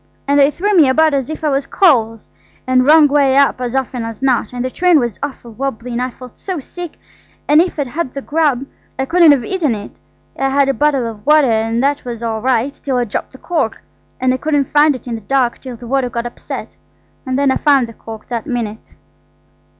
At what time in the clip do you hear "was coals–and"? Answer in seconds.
1.49-2.87